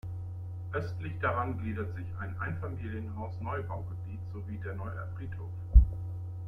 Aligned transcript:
Östlich 0.71 1.13
daran 1.21 1.59
gliedert 1.59 1.95
sich 1.95 2.07
ein 2.19 2.35
Einfamilienhaus-Neubaugebiet 2.39 4.19
sowie 4.33 4.57
der 4.57 4.73
neue 4.73 5.07
Friedhof. 5.15 5.51